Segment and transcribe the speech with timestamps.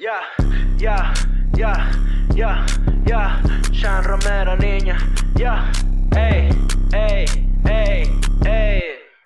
[0.00, 0.16] Ya,
[0.78, 1.12] ya,
[1.52, 1.76] ya,
[2.34, 2.64] ya,
[3.04, 3.36] ya.
[3.70, 4.96] Sean Romero, niña.
[5.36, 5.70] Ya,
[6.16, 6.48] ey,
[6.96, 7.26] ey,
[7.68, 8.08] ey,
[8.46, 8.99] ey.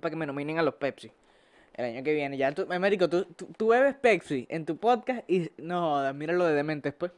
[0.00, 1.10] Para que me nominen a los Pepsi.
[1.74, 2.36] El año que viene.
[2.36, 5.50] Ya tú, médico, tú, tú, tú bebes Pepsi en tu podcast y.
[5.58, 7.12] No jodas, mira lo de dementes, pues.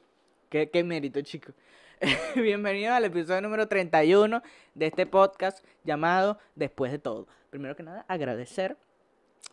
[0.49, 1.53] Qué, qué mérito, chico.
[2.37, 4.43] Bienvenido al episodio número 31
[4.75, 7.27] de este podcast llamado Después de todo.
[7.51, 8.77] Primero que nada, agradecer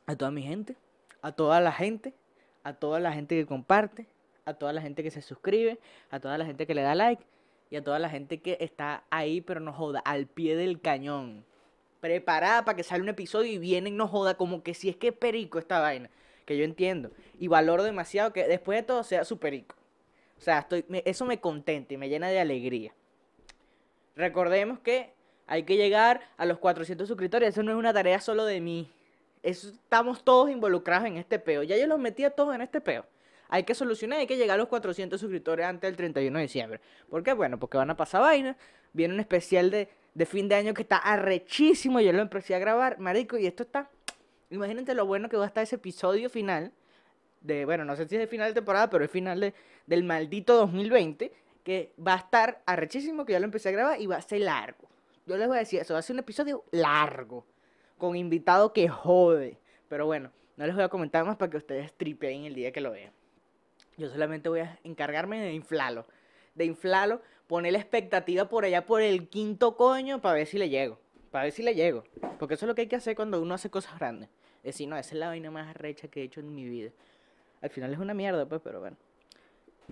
[0.05, 0.75] a toda mi gente,
[1.21, 2.13] a toda la gente,
[2.63, 4.07] a toda la gente que comparte,
[4.45, 5.79] a toda la gente que se suscribe,
[6.09, 7.23] a toda la gente que le da like
[7.69, 11.45] y a toda la gente que está ahí, pero no joda, al pie del cañón.
[12.03, 15.07] Preparada para que salga un episodio y vienen, no joda, como que si es que
[15.07, 16.09] es perico esta vaina.
[16.43, 17.11] Que yo entiendo.
[17.39, 19.77] Y valoro demasiado que después de todo sea su perico.
[20.37, 22.93] O sea, estoy, eso me contenta y me llena de alegría.
[24.17, 25.13] Recordemos que
[25.47, 27.47] hay que llegar a los 400 suscriptores.
[27.47, 28.91] Eso no es una tarea solo de mí.
[29.41, 31.63] Estamos todos involucrados en este peo.
[31.63, 33.05] Ya yo los metí a todos en este peo.
[33.47, 36.81] Hay que solucionar, hay que llegar a los 400 suscriptores antes del 31 de diciembre.
[37.09, 37.31] ¿Por qué?
[37.31, 38.57] Bueno, porque van a pasar vainas.
[38.91, 41.99] Viene un especial de, de fin de año que está arrechísimo.
[41.99, 43.89] Yo lo empecé a grabar, marico, y esto está...
[44.49, 46.71] Imagínate lo bueno que va a estar ese episodio final
[47.41, 49.53] de, bueno, no sé si es el final de temporada, pero es final de,
[49.85, 51.31] del maldito 2020,
[51.63, 54.41] que va a estar arrechísimo, que ya lo empecé a grabar y va a ser
[54.41, 54.87] largo.
[55.25, 57.45] Yo les voy a decir eso, va a ser un episodio largo,
[57.97, 59.57] con invitado que jode.
[59.87, 62.81] Pero bueno, no les voy a comentar más para que ustedes tripeen el día que
[62.81, 63.11] lo vean.
[63.97, 66.05] Yo solamente voy a encargarme de inflarlo.
[66.55, 70.69] De inflarlo, poner la expectativa por allá por el quinto coño para ver si le
[70.69, 70.99] llego.
[71.31, 72.03] Para ver si le llego.
[72.39, 74.29] Porque eso es lo que hay que hacer cuando uno hace cosas grandes.
[74.63, 76.91] Decir, no, esa es la vaina más recha que he hecho en mi vida.
[77.61, 78.97] Al final es una mierda, pues, pero bueno.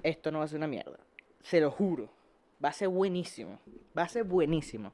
[0.03, 0.97] Esto no va a ser una mierda.
[1.41, 2.09] Se lo juro.
[2.63, 3.59] Va a ser buenísimo.
[3.97, 4.93] Va a ser buenísimo.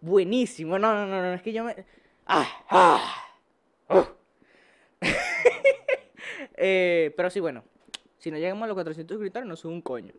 [0.00, 0.78] Buenísimo.
[0.78, 1.34] No, no, no, no.
[1.34, 1.76] Es que yo me.
[2.26, 2.48] ¡Ah!
[2.68, 3.20] ¡Ah!
[6.56, 7.64] Eh, pero sí, bueno.
[8.18, 10.14] Si no llegamos a los 400 suscriptores, no subo un coño.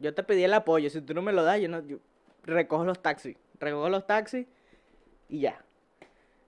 [0.00, 0.90] Yo te pedí el apoyo.
[0.90, 1.86] Si tú no me lo das, yo no.
[1.86, 1.98] Yo
[2.42, 3.36] recojo los taxis.
[3.58, 4.46] Recojo los taxis
[5.28, 5.62] y ya.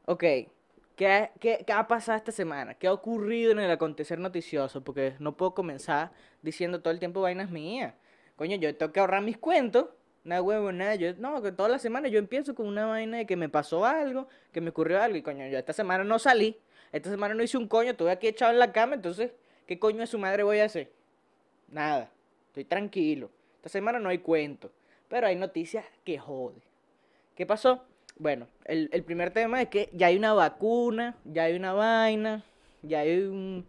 [0.07, 0.25] Ok.
[0.97, 2.75] ¿Qué, qué, ha pasado esta semana?
[2.75, 4.85] ¿Qué ha ocurrido en el acontecer noticioso?
[4.85, 6.13] Porque no puedo comenzar
[6.43, 7.95] diciendo todo el tiempo vainas mías.
[8.37, 9.87] Coño, yo tengo que ahorrar mis cuentos.
[10.25, 10.95] Nada huevo, nada.
[10.95, 13.85] Yo, no, que todas las semanas yo empiezo con una vaina de que me pasó
[13.85, 15.17] algo, que me ocurrió algo.
[15.17, 16.59] Y coño, yo esta semana no salí.
[16.93, 17.91] Esta semana no hice un coño.
[17.93, 18.95] Estuve aquí echado en la cama.
[18.95, 19.33] Entonces,
[19.67, 20.93] ¿qué coño de su madre voy a hacer?
[21.69, 22.11] Nada.
[22.49, 23.31] Estoy tranquilo.
[23.63, 24.73] Esta semana no hay cuento.
[25.09, 26.61] Pero hay noticias que jode.
[27.37, 27.85] ¿Qué pasó?
[28.19, 32.45] Bueno, el, el primer tema es que ya hay una vacuna, ya hay una vaina,
[32.83, 33.65] ya hay un...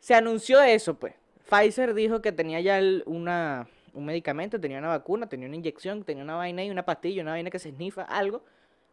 [0.00, 1.14] Se anunció eso, pues.
[1.46, 6.24] Pfizer dijo que tenía ya una, un medicamento, tenía una vacuna, tenía una inyección, tenía
[6.24, 8.42] una vaina y una pastilla, una vaina que se snifa, algo.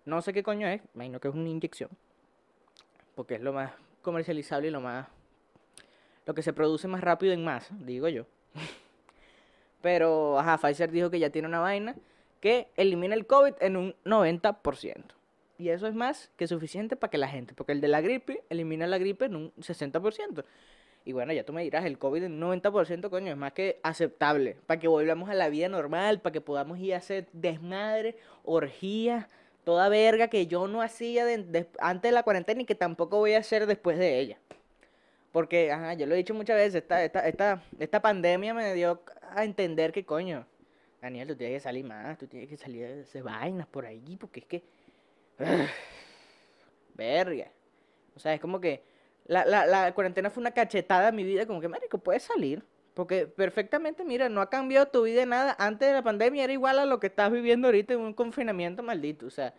[0.03, 1.89] No sé qué coño es, imagino que es una inyección.
[3.15, 3.71] Porque es lo más
[4.01, 5.07] comercializable y lo más...
[6.25, 8.25] Lo que se produce más rápido en masa, digo yo.
[9.81, 11.95] Pero, ajá, Pfizer dijo que ya tiene una vaina
[12.39, 15.03] que elimina el COVID en un 90%.
[15.57, 18.43] Y eso es más que suficiente para que la gente, porque el de la gripe
[18.49, 20.43] elimina la gripe en un 60%.
[21.05, 23.79] Y bueno, ya tú me dirás, el COVID en un 90%, coño, es más que
[23.83, 24.57] aceptable.
[24.65, 29.27] Para que volvamos a la vida normal, para que podamos ir a hacer desmadre, orgías,
[29.63, 31.25] toda verga que yo no hacía
[31.79, 34.37] antes de la cuarentena y que tampoco voy a hacer después de ella.
[35.31, 39.01] Porque, ajá, yo lo he dicho muchas veces, esta, esta, esta, esta pandemia me dio
[39.35, 40.45] a entender que, coño,
[41.01, 44.17] Daniel, tú tienes que salir más, tú tienes que salir de hacer vainas por ahí,
[44.17, 44.63] porque es que...
[46.95, 47.51] verga.
[48.15, 48.83] O sea, es como que
[49.25, 52.63] la, la, cuarentena fue una cachetada a mi vida, como que, marico, puedes salir.
[52.93, 55.55] Porque perfectamente, mira, no ha cambiado tu vida nada.
[55.57, 58.83] Antes de la pandemia era igual a lo que estás viviendo ahorita en un confinamiento
[58.83, 59.25] maldito.
[59.25, 59.53] O sea,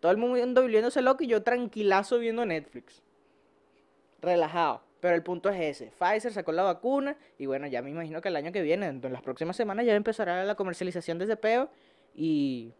[0.00, 3.02] todo el mundo viviéndose loco y yo tranquilazo viendo Netflix.
[4.22, 4.82] Relajado.
[5.00, 5.92] Pero el punto es ese.
[5.98, 9.00] Pfizer sacó la vacuna y bueno, ya me imagino que el año que viene, en
[9.12, 11.70] las próximas semanas, ya empezará la comercialización de ese peo
[12.14, 12.72] y...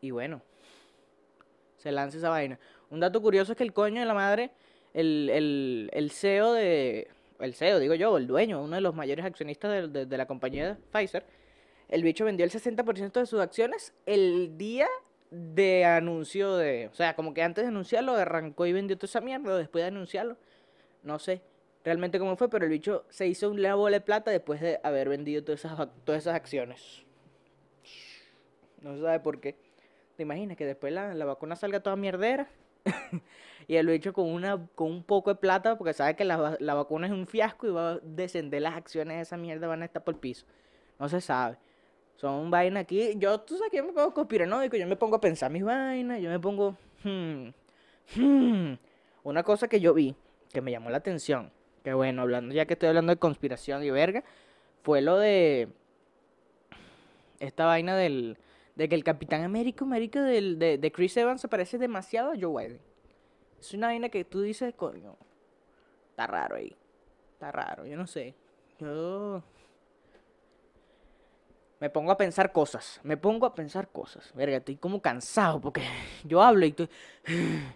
[0.00, 0.42] Y bueno,
[1.78, 2.60] se lanza esa vaina.
[2.90, 4.50] Un dato curioso es que el coño de la madre,
[4.94, 7.08] el, el, el CEO de...
[7.40, 10.26] El CEO, digo yo, el dueño, uno de los mayores accionistas de, de, de la
[10.26, 11.24] compañía Pfizer,
[11.88, 14.88] el bicho vendió el 60% de sus acciones el día
[15.30, 16.88] de anuncio de...
[16.92, 19.88] O sea, como que antes de anunciarlo arrancó y vendió toda esa mierda, después de
[19.88, 20.36] anunciarlo.
[21.06, 21.40] No sé
[21.86, 25.08] realmente cómo fue, pero el bicho se hizo un bola de plata después de haber
[25.08, 27.04] vendido todas esas, todas esas acciones.
[28.82, 29.56] No se sabe por qué.
[30.16, 32.48] ¿Te imaginas que después la, la vacuna salga toda mierdera?
[33.68, 36.74] y el bicho con, una, con un poco de plata, porque sabe que la, la
[36.74, 39.84] vacuna es un fiasco y va a descender las acciones de esa mierda, van a
[39.84, 40.44] estar por el piso.
[40.98, 41.56] No se sabe.
[42.16, 43.14] Son vainas aquí.
[43.16, 46.20] Yo, tú sabes que yo me pongo conspiranoico, yo me pongo a pensar mis vainas,
[46.20, 46.76] yo me pongo.
[47.04, 47.50] Hmm,
[48.16, 48.74] hmm.
[49.22, 50.16] Una cosa que yo vi,
[50.56, 51.52] que me llamó la atención,
[51.84, 54.24] que bueno, hablando, ya que estoy hablando de conspiración y verga,
[54.82, 55.68] fue lo de.
[57.40, 58.38] Esta vaina del.
[58.74, 62.36] De que el Capitán América, América del, de, de Chris Evans se parece demasiado a
[62.40, 62.80] Joe Biden.
[63.60, 65.18] Es una vaina que tú dices, coño.
[66.12, 66.74] Está raro ahí.
[67.34, 68.34] Está raro, yo no sé.
[68.80, 69.42] Yo
[71.80, 74.32] me pongo a pensar cosas, me pongo a pensar cosas.
[74.32, 75.82] Verga, estoy como cansado porque
[76.24, 76.88] yo hablo y estoy...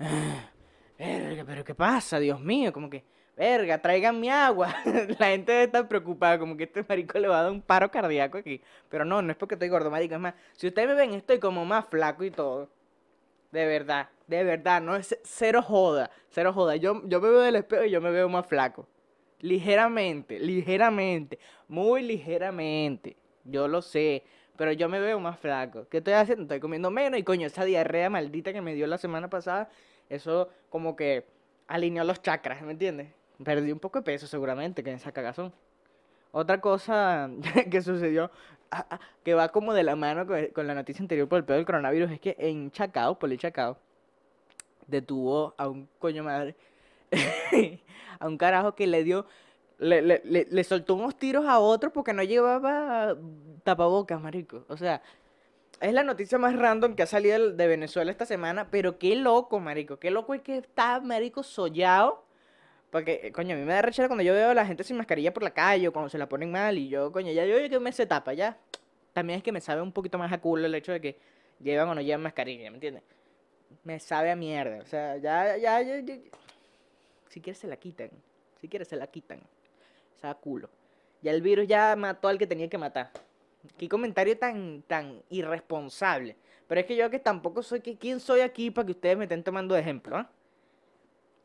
[0.98, 2.18] Verga, pero ¿qué pasa?
[2.18, 3.04] Dios mío, como que...
[3.36, 4.74] Verga, traigan mi agua.
[5.18, 7.90] La gente debe estar preocupada, como que este marico le va a dar un paro
[7.90, 8.62] cardíaco aquí.
[8.88, 10.14] Pero no, no es porque estoy gordo, marico.
[10.14, 12.70] Es más, si ustedes me ven, estoy como más flaco y todo.
[13.52, 16.76] De verdad, de verdad, no es cero joda, cero joda.
[16.76, 18.88] Yo, yo me veo del espejo y yo me veo más flaco.
[19.40, 21.38] Ligeramente, ligeramente,
[21.68, 23.16] muy ligeramente.
[23.44, 24.24] Yo lo sé,
[24.56, 25.86] pero yo me veo más flaco.
[25.88, 26.42] ¿Qué estoy haciendo?
[26.44, 29.68] Estoy comiendo menos y coño, esa diarrea maldita que me dio la semana pasada,
[30.08, 31.26] eso como que
[31.68, 33.08] alineó los chakras, ¿me entiendes?
[33.42, 35.52] Perdí un poco de peso seguramente que en esa cagazón.
[36.32, 37.30] Otra cosa
[37.70, 38.30] que sucedió,
[38.70, 41.56] ah, ah, que va como de la mano con, la noticia anterior por el pedo
[41.56, 43.78] del coronavirus, es que en Chacao, el Chacao,
[44.86, 46.54] detuvo a un coño madre,
[48.18, 49.26] a un carajo que le dio
[49.78, 53.14] le, le, le, soltó unos tiros a otro porque no llevaba
[53.62, 54.64] tapabocas, marico.
[54.68, 55.02] O sea,
[55.80, 59.60] es la noticia más random que ha salido de Venezuela esta semana, pero qué loco,
[59.60, 59.98] marico.
[59.98, 62.24] Qué loco es que está, marico, sollado.
[62.90, 64.96] Porque, eh, coño, a mí me da rechera cuando yo veo a la gente sin
[64.96, 67.56] mascarilla por la calle o cuando se la ponen mal y yo, coño, ya yo
[67.68, 68.56] que me se tapa, ya.
[69.12, 71.18] También es que me sabe un poquito más a culo el hecho de que
[71.60, 73.02] llevan o no llevan mascarilla, ¿me entiendes?
[73.84, 74.78] Me sabe a mierda.
[74.82, 76.14] O sea, ya, ya, ya, ya.
[77.28, 78.10] Si quieres se la quitan.
[78.60, 79.40] Si quieres se la quitan.
[80.16, 80.70] O sea, culo.
[81.22, 83.10] Ya el virus ya mató al que tenía que matar.
[83.76, 86.36] Qué comentario tan, tan irresponsable.
[86.66, 89.24] Pero es que yo que tampoco soy que quién soy aquí para que ustedes me
[89.24, 90.30] estén tomando de ejemplo, ¿ah?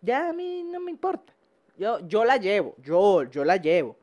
[0.01, 1.33] Ya a mí no me importa.
[1.77, 3.95] Yo, yo la llevo, yo, yo la llevo.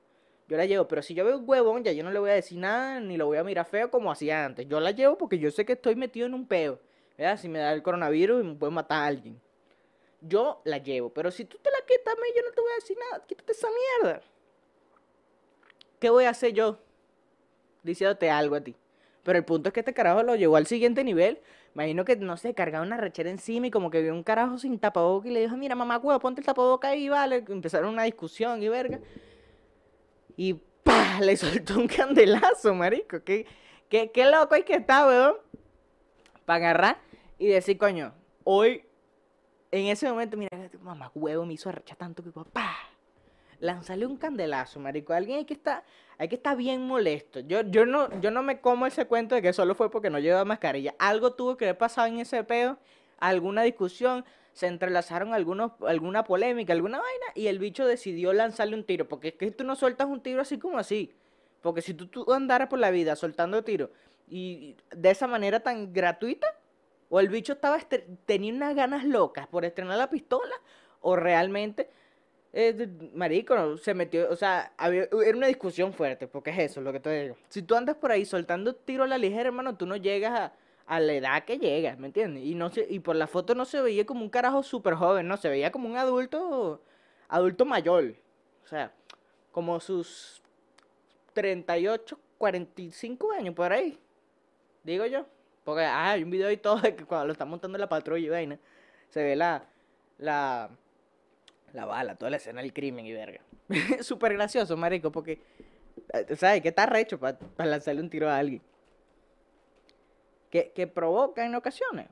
[0.49, 2.35] Yo la llevo, pero si yo veo un huevón, ya yo no le voy a
[2.35, 4.67] decir nada, ni lo voy a mirar feo como hacía antes.
[4.67, 6.79] Yo la llevo porque yo sé que estoy metido en un peo.
[7.19, 7.39] ¿verdad?
[7.39, 9.39] Si me da el coronavirus me puede matar a alguien.
[10.21, 12.97] Yo la llevo, pero si tú te la quitas yo no te voy a decir
[12.99, 13.25] nada.
[13.27, 13.69] Quítate esa
[14.03, 14.23] mierda.
[16.01, 16.79] ¿Qué voy a hacer yo?
[17.83, 18.77] Diciéndote algo a ti.
[19.23, 21.41] Pero el punto es que este carajo lo llevó al siguiente nivel.
[21.75, 24.79] Imagino que, no sé, cargaba una rechera encima y como que vio un carajo sin
[24.79, 27.45] tapabocas y le dijo, mira, mamá, huevo, ponte el tapabocas ahí, vale.
[27.49, 29.01] Empezaron una discusión y verga.
[30.37, 31.21] Y ¡pah!
[31.21, 33.23] Le soltó un candelazo, marico.
[33.23, 33.47] Qué,
[33.89, 35.35] qué, qué loco hay que estar, weón.
[36.45, 36.99] Para agarrar
[37.39, 38.15] y decir, coño,
[38.45, 38.83] hoy,
[39.71, 42.77] en ese momento, mira, mamá, huevo, me hizo arrechar tanto que, ¡pah!
[43.61, 45.13] Lanzarle un candelazo, marico.
[45.13, 45.85] Alguien hay que estar,
[46.19, 47.41] hay que estar bien molesto.
[47.41, 50.19] Yo, yo, no, yo no me como ese cuento de que solo fue porque no
[50.19, 50.95] llevaba mascarilla.
[50.99, 52.79] Algo tuvo que haber pasado en ese pedo,
[53.19, 58.85] alguna discusión, se entrelazaron algunos, alguna polémica, alguna vaina, y el bicho decidió lanzarle un
[58.85, 59.09] tiro.
[59.09, 61.15] Porque es que tú no sueltas un tiro así como así.
[61.61, 63.91] Porque si tú, andaras por la vida soltando tiros
[64.31, 66.47] y de esa manera tan gratuita,
[67.09, 67.79] o el bicho estaba
[68.27, 70.55] tenía unas ganas locas por estrenar la pistola,
[71.01, 71.89] o realmente
[72.53, 76.93] eh, marico, se metió, o sea, había, era una discusión fuerte, porque es eso lo
[76.93, 77.37] que te digo.
[77.49, 80.53] Si tú andas por ahí soltando tiro a la ligera, hermano, tú no llegas a,
[80.87, 82.45] a la edad que llegas, ¿me entiendes?
[82.45, 85.29] Y no se, y por la foto no se veía como un carajo súper joven,
[85.29, 86.83] no, se veía como un adulto,
[87.29, 88.15] adulto mayor.
[88.65, 88.93] O sea,
[89.53, 90.43] como sus
[91.35, 93.99] 38, 45 años por ahí.
[94.83, 95.27] Digo yo.
[95.65, 98.25] Porque ah, hay un video y todo de que cuando lo está montando la patrulla
[98.25, 98.59] y vaina,
[99.11, 99.67] se ve la,
[100.17, 100.71] la,
[101.73, 103.41] la bala, toda la escena del crimen y verga.
[104.01, 105.41] Súper gracioso, marico, porque,
[106.13, 106.63] eh, ¿sabes?
[106.63, 108.63] Que está recho para lanzarle un tiro a alguien.
[110.51, 112.09] Que, que provoca en ocasiones.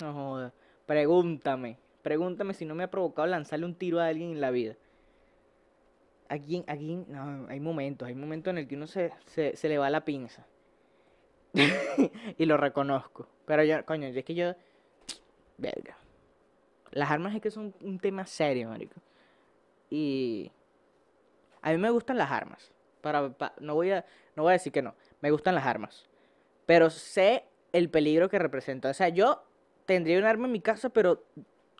[0.00, 0.52] No joda.
[0.86, 4.76] Pregúntame, Pregúntame si no me ha provocado lanzarle un tiro a alguien en la vida.
[6.28, 9.78] Aquí, aquí, no, hay momentos, hay momentos en el que uno se, se, se le
[9.78, 10.46] va la pinza.
[12.38, 13.28] y lo reconozco.
[13.44, 14.54] Pero yo, coño, es que yo.
[15.58, 15.98] Verga.
[16.92, 18.96] Las armas es que son un tema serio, marico.
[19.90, 20.52] Y.
[21.62, 22.70] A mí me gustan las armas.
[23.00, 24.04] Para, pa- no, voy a,
[24.36, 24.94] no voy a decir que no.
[25.20, 26.08] Me gustan las armas.
[26.66, 28.90] Pero sé el peligro que representa.
[28.90, 29.44] O sea, yo
[29.86, 31.24] tendría un arma en mi casa, pero.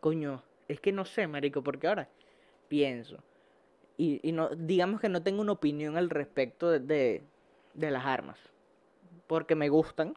[0.01, 2.09] Coño, es que no sé, marico, porque ahora
[2.69, 3.19] pienso.
[3.99, 7.23] Y, y no, digamos que no tengo una opinión al respecto de,
[7.75, 8.39] de las armas.
[9.27, 10.15] Porque me gustan.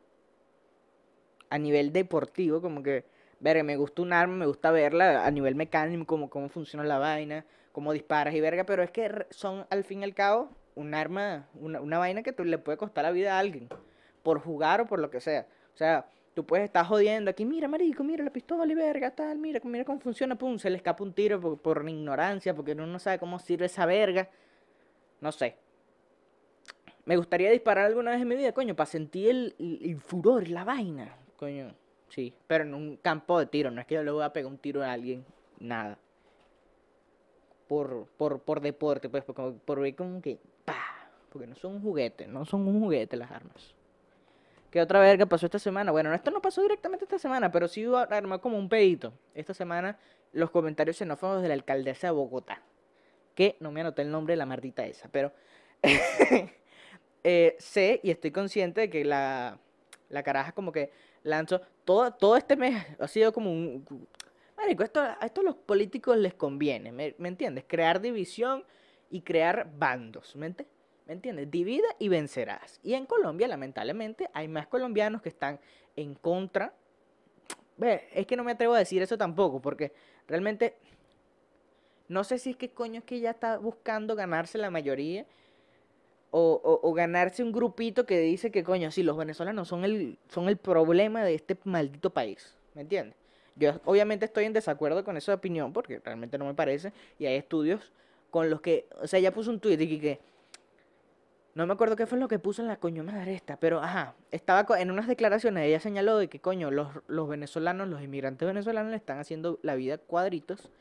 [1.49, 3.05] A nivel deportivo, como que.
[3.43, 6.97] Verga, me gusta un arma, me gusta verla a nivel mecánico, como cómo funciona la
[6.97, 10.93] vaina, cómo disparas y verga, pero es que son al fin y al cabo un
[10.93, 13.67] arma, una, una vaina que tú le puede costar la vida a alguien,
[14.23, 15.45] por jugar o por lo que sea.
[15.73, 19.37] O sea, tú puedes estar jodiendo aquí, mira, marico, mira la pistola y verga, tal,
[19.39, 22.87] mira, mira cómo funciona, pum, se le escapa un tiro por, por ignorancia, porque uno
[22.87, 24.29] no sabe cómo sirve esa verga.
[25.19, 25.57] No sé.
[27.03, 30.63] Me gustaría disparar alguna vez en mi vida, coño, para sentir el- el furor, la
[30.63, 31.17] vaina.
[31.35, 31.73] Coño,
[32.13, 32.33] sí.
[32.47, 34.57] Pero en un campo de tiro, no es que yo le voy a pegar un
[34.57, 35.25] tiro a alguien,
[35.59, 35.97] nada.
[37.67, 40.75] Por, por, por deporte, pues, por, por ver como que, pa,
[41.29, 43.73] porque no son un juguete, no son un juguete las armas.
[44.73, 45.91] ¿Qué otra verga pasó esta semana?
[45.91, 49.13] Bueno, esto no pasó directamente esta semana, pero sí armó como un pedito.
[49.35, 49.99] Esta semana
[50.31, 52.63] los comentarios xenófobos de la alcaldesa de Bogotá.
[53.35, 55.31] Que no me anoté el nombre de la maldita esa, pero
[57.23, 59.59] eh, sé y estoy consciente de que la,
[60.09, 60.91] la caraja como que
[61.21, 64.07] lanzó todo, todo este mes ha sido como un...
[64.57, 67.65] Marico, esto, a esto a los políticos les conviene, ¿me, entiendes?
[67.67, 68.63] Crear división
[69.09, 70.49] y crear bandos, ¿me,
[71.05, 71.51] ¿me entiendes?
[71.51, 72.79] Divida y vencerás.
[72.83, 75.59] Y en Colombia, lamentablemente, hay más colombianos que están
[75.95, 76.73] en contra.
[78.13, 79.91] Es que no me atrevo a decir eso tampoco, porque
[80.27, 80.77] realmente
[82.07, 85.25] no sé si es que coño es que ya está buscando ganarse la mayoría
[86.35, 90.17] o, o- o ganarse un grupito que dice que coño, sí, los venezolanos son el,
[90.29, 93.15] son el problema de este maldito país, ¿me entiendes?
[93.55, 97.35] Yo obviamente estoy en desacuerdo con esa opinión porque realmente no me parece y hay
[97.35, 97.91] estudios
[98.31, 100.19] con los que, o sea, ya puso un tweet y que
[101.53, 104.15] no me acuerdo qué fue lo que puso en la coño madre esta, pero ajá,
[104.31, 108.89] estaba en unas declaraciones, ella señaló de que coño, los, los venezolanos, los inmigrantes venezolanos
[108.89, 110.71] le están haciendo la vida cuadritos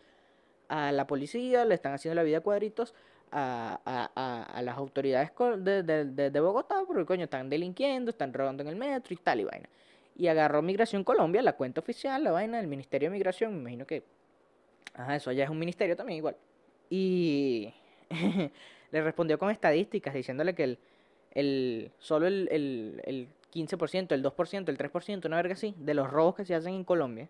[0.68, 2.94] a la policía, le están haciendo la vida cuadritos
[3.32, 8.62] a, a- a- las autoridades de, de- de- Bogotá, porque coño, están delinquiendo, están robando
[8.62, 9.68] en el metro y tal y vaina.
[10.16, 13.86] Y agarró Migración Colombia, la cuenta oficial, la vaina del Ministerio de Migración, me imagino
[13.86, 14.02] que,
[14.94, 16.36] ajá, eso ya es un ministerio también igual.
[16.90, 17.72] Y
[18.92, 20.78] le respondió con estadísticas, diciéndole que el,
[21.32, 26.10] el solo el, el, el 15%, el 2%, el 3%, una verga así, de los
[26.10, 27.28] robos que se hacen en Colombia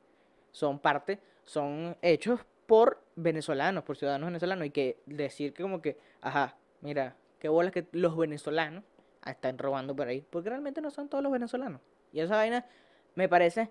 [0.50, 5.98] son parte, son hechos por venezolanos, por ciudadanos venezolanos, y que decir que como que,
[6.20, 8.84] ajá, mira, qué bolas que los venezolanos
[9.26, 11.80] están robando por ahí, porque realmente no son todos los venezolanos.
[12.12, 12.66] Y esa vaina
[13.14, 13.70] me parece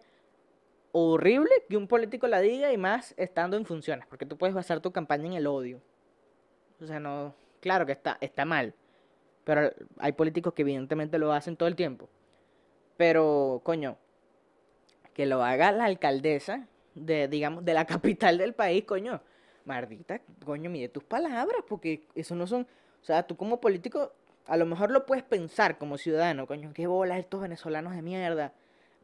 [0.91, 4.79] horrible que un político la diga y más estando en funciones, porque tú puedes basar
[4.81, 5.81] tu campaña en el odio.
[6.81, 8.73] O sea, no, claro que está, está mal,
[9.43, 12.09] pero hay políticos que evidentemente lo hacen todo el tiempo.
[12.97, 13.97] Pero, coño,
[15.13, 19.21] que lo haga la alcaldesa de, digamos, de la capital del país, coño.
[19.65, 22.67] Mardita, coño, mide tus palabras, porque eso no son,
[23.01, 24.11] o sea, tú como político,
[24.47, 28.53] a lo mejor lo puedes pensar como ciudadano, coño, qué bolas estos venezolanos de mierda.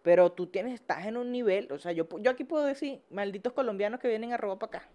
[0.02, 3.54] Pero tú tienes, estás en un nivel, o sea, yo, yo aquí puedo decir, malditos
[3.54, 4.90] colombianos que vienen a robar para acá.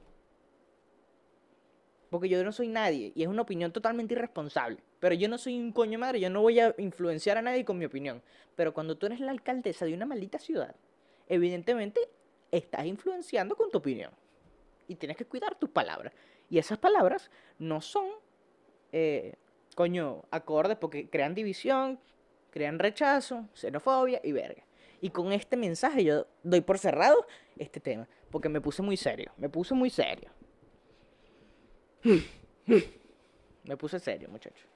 [2.10, 4.78] Porque yo no soy nadie, y es una opinión totalmente irresponsable.
[5.00, 7.78] Pero yo no soy un coño madre, yo no voy a influenciar a nadie con
[7.78, 8.22] mi opinión.
[8.54, 10.74] Pero cuando tú eres la alcaldesa de una maldita ciudad,
[11.28, 12.00] evidentemente
[12.52, 14.12] estás influenciando con tu opinión.
[14.86, 16.12] Y tienes que cuidar tus palabras.
[16.48, 18.06] Y esas palabras no son,
[18.92, 19.34] eh,
[19.74, 21.98] coño, acordes porque crean división,
[22.50, 24.62] crean rechazo, xenofobia y verga.
[25.00, 27.26] Y con este mensaje yo doy por cerrado
[27.58, 30.30] este tema, porque me puse muy serio, me puse muy serio.
[33.64, 34.66] Me puse serio, muchachos.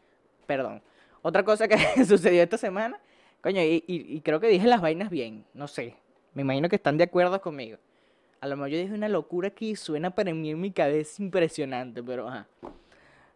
[0.46, 0.80] Perdón.
[1.22, 3.00] Otra cosa que sucedió esta semana,
[3.42, 5.96] coño, y, y- y creo que dije las vainas bien, no sé.
[6.36, 7.78] Me imagino que están de acuerdo conmigo.
[8.42, 12.02] A lo mejor yo dije una locura que suena para mí en mi cabeza impresionante,
[12.02, 12.46] pero ajá.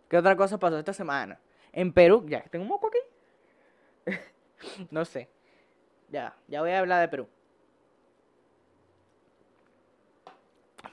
[0.07, 1.41] ¿Qué otra cosa pasó esta semana?
[1.73, 4.19] En Perú, ya, tengo un moco aquí.
[4.91, 5.31] no sé.
[6.11, 7.27] Ya, ya voy a hablar de Perú.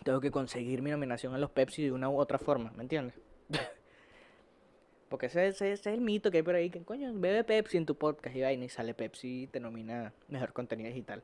[0.06, 3.20] Tengo que conseguir mi nominación a los Pepsi de una u otra forma, ¿me entiendes?
[5.10, 7.96] Porque ese, es el mito que hay por ahí, que coño, bebe Pepsi en tu
[7.96, 11.22] podcast y vaina y sale Pepsi y te nomina mejor contenido digital.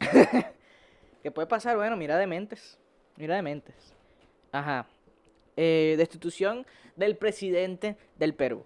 [1.22, 1.76] ¿Qué puede pasar?
[1.76, 2.78] Bueno, mira Dementes.
[3.16, 3.74] Mira de mentes.
[4.52, 4.86] Ajá.
[5.56, 8.64] Eh, destitución del presidente del Perú.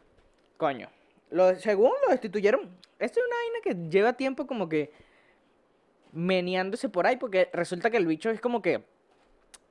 [0.57, 0.89] Coño.
[1.31, 2.63] Lo, según lo destituyeron.
[2.99, 4.91] Esto es una vaina que lleva tiempo como que
[6.13, 7.17] meneándose por ahí.
[7.17, 8.83] Porque resulta que el bicho es como que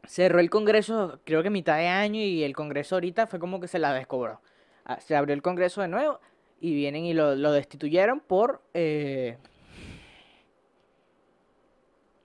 [0.06, 2.22] cerró el Congreso, creo que mitad de año.
[2.22, 4.42] Y el Congreso ahorita fue como que se la descobró.
[4.86, 6.20] Ah, Se abrió el Congreso de nuevo.
[6.60, 9.38] Y vienen y lo, lo destituyeron por eh,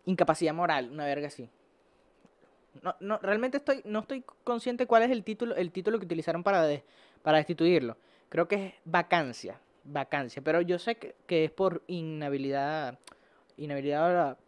[0.06, 1.48] incapacidad moral, una verga así.
[2.82, 6.42] No, no, realmente estoy, no estoy consciente cuál es el título, el título que utilizaron
[6.42, 6.82] para, de-
[7.22, 7.96] para destituirlo.
[8.28, 12.98] Creo que es vacancia, vacancia, pero yo sé que, que es por inhabilidad,
[13.56, 14.38] inhabilidad,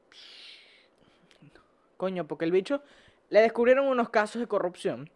[1.96, 2.82] coño, porque el bicho
[3.28, 5.10] le descubrieron unos casos de corrupción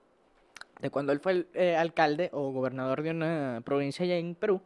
[0.80, 4.60] de cuando él fue el, eh, alcalde o gobernador de una provincia allá en Perú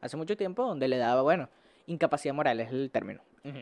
[0.00, 1.48] hace mucho tiempo, donde le daba, bueno,
[1.86, 3.20] incapacidad moral es el término.
[3.44, 3.58] Ujú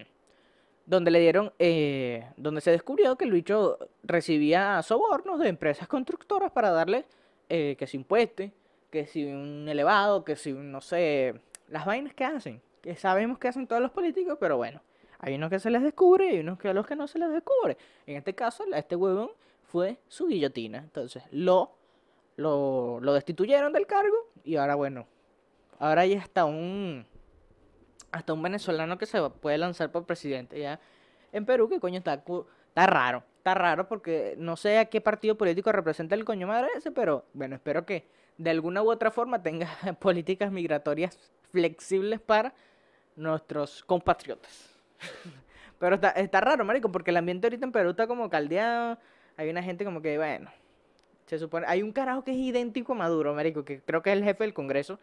[0.89, 6.51] donde le dieron, eh, donde se descubrió que el bicho recibía sobornos de empresas constructoras
[6.51, 7.05] para darle
[7.51, 8.51] eh, que si impuestos,
[8.91, 11.35] que si un elevado, que si no sé,
[11.69, 14.81] las vainas que hacen, que sabemos que hacen todos los políticos, pero bueno,
[15.19, 17.19] hay unos que se les descubre y hay unos que a los que no se
[17.19, 17.77] les descubre.
[18.07, 19.31] En este caso, este huevón
[19.65, 21.73] fue su guillotina, entonces lo,
[22.37, 25.07] lo, lo destituyeron del cargo y ahora bueno,
[25.79, 27.05] ahora hay hasta un
[28.13, 30.81] hasta un venezolano que se puede lanzar por presidente ya
[31.33, 35.37] en Perú, que coño está, está raro, está raro porque no sé a qué partido
[35.37, 38.07] político representa el coño madre ese, pero bueno, espero que
[38.39, 39.69] de alguna u otra forma tenga
[40.01, 41.19] políticas migratorias
[41.51, 42.55] flexibles para
[43.17, 44.71] nuestros compatriotas.
[45.79, 48.99] Pero está, está raro, marico, porque el ambiente ahorita en Perú está como caldeado,
[49.37, 50.51] hay una gente como que, bueno,
[51.27, 54.17] se supone, hay un carajo que es idéntico a Maduro, marico, que creo que es
[54.17, 54.99] el jefe del Congreso,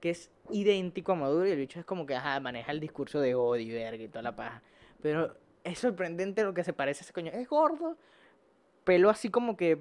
[0.00, 3.34] que es idéntico a Maduro y el bicho es como que, maneja el discurso de
[3.34, 4.62] odio y toda la paja.
[5.02, 7.30] Pero es sorprendente lo que se parece a ese coño.
[7.32, 7.96] Es gordo,
[8.84, 9.78] pelo así como que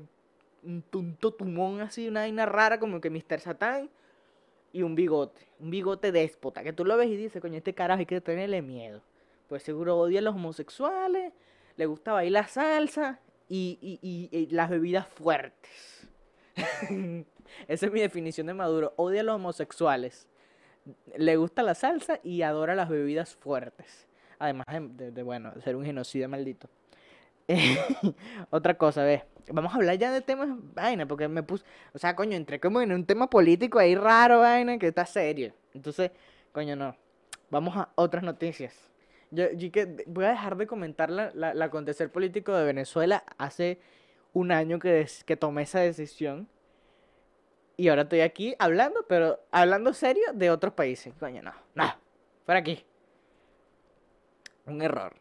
[0.63, 3.39] un tunto tumón así, una vaina rara como que Mr.
[3.39, 3.89] Satán
[4.73, 7.99] y un bigote, un bigote déspota, que tú lo ves y dices, coño, este carajo
[7.99, 9.01] hay que tenerle miedo.
[9.47, 11.33] Pues seguro odia a los homosexuales,
[11.75, 13.99] le gusta bailar salsa y, y-
[14.31, 16.07] y- y las bebidas fuertes.
[17.67, 18.93] Esa es mi definición de Maduro.
[18.97, 20.27] Odia a los homosexuales.
[21.17, 24.07] Le gusta la salsa y adora las bebidas fuertes.
[24.39, 26.69] Además de, bueno, ser un genocida maldito.
[28.49, 29.23] Otra cosa, ve.
[29.51, 31.65] Vamos a hablar ya de temas vaina, porque me puse.
[31.93, 35.53] O sea, coño, entré como en un tema político ahí raro, vaina, que está serio.
[35.73, 36.11] Entonces,
[36.51, 36.95] coño, no.
[37.49, 38.75] Vamos a otras noticias.
[39.31, 43.23] Yo, yo que voy a dejar de comentar la, la- el acontecer político de Venezuela
[43.37, 43.79] hace
[44.33, 46.47] un año que, que tomé esa decisión.
[47.79, 51.13] Y ahora estoy aquí hablando, pero hablando serio de otros países.
[51.17, 51.95] Coño, no, no.
[52.45, 52.85] Por aquí.
[54.65, 55.15] Un error.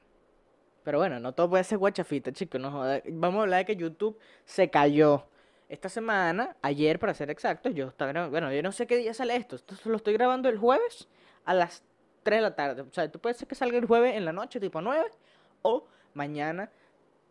[0.82, 2.60] Pero bueno, no todo puede ser guachafita, chicos.
[2.60, 2.82] No.
[3.10, 5.28] Vamos a hablar de que YouTube se cayó.
[5.68, 8.26] Esta semana, ayer para ser exactos, yo estaba.
[8.26, 9.54] Bueno, yo no sé qué día sale esto.
[9.54, 11.06] Esto lo estoy grabando el jueves
[11.44, 11.84] a las
[12.24, 12.82] 3 de la tarde.
[12.82, 15.08] O sea, tú puedes ser que salga el jueves en la noche, tipo 9,
[15.62, 16.72] o mañana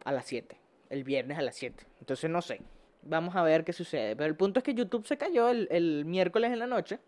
[0.05, 0.57] a las 7.
[0.89, 1.85] El viernes a las 7.
[1.99, 2.61] Entonces no sé.
[3.03, 4.15] Vamos a ver qué sucede.
[4.15, 6.99] Pero el punto es que YouTube se cayó el, el miércoles en la noche.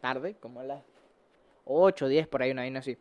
[0.00, 0.82] Tarde, como a las
[1.64, 2.96] 8, 10, por ahí, una vaina así.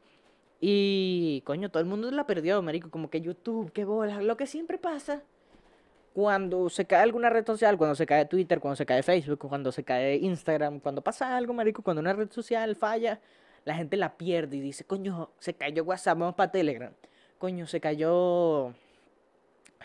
[0.62, 2.90] Y, coño, todo el mundo la perdió, marico.
[2.90, 4.22] Como que YouTube, qué bola.
[4.22, 5.24] Lo que siempre pasa
[6.14, 9.72] cuando se cae alguna red social, cuando se cae Twitter, cuando se cae Facebook, cuando
[9.72, 13.22] se cae Instagram, cuando pasa algo, marico, cuando una red social falla,
[13.64, 16.92] la gente la pierde y dice, coño, se cayó WhatsApp, vamos para Telegram.
[17.38, 18.74] Coño, se cayó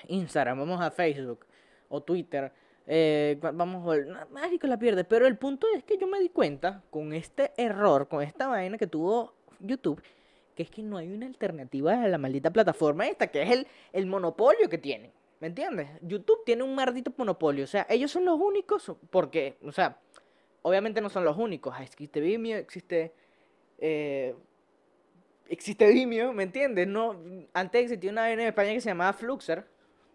[0.09, 1.47] Instagram, vamos a Facebook
[1.95, 2.53] o Twitter.
[2.87, 5.05] eh, va- vamos a ver, no, marico la pierde.
[5.05, 8.77] Pero el punto es que yo me di cuenta con este error, con esta vaina
[8.77, 10.03] que tuvo YouTube,
[10.55, 13.67] que es que no hay una alternativa a la maldita plataforma esta, que es el,
[13.93, 15.11] el monopolio que tienen.
[15.41, 15.89] ¿Me entiendes?
[16.03, 17.65] YouTube tiene un maldito monopolio.
[17.65, 19.99] O sea, ellos son los únicos, porque, o sea,
[20.63, 21.75] obviamente no son los únicos.
[21.81, 23.13] Existe Vimeo, existe.
[23.79, 24.35] eh,
[25.49, 26.87] existe Vimeo, ¿me entiendes?
[26.87, 27.19] No,
[27.53, 29.67] antes existía una vaina en España que se llamaba Fluxer.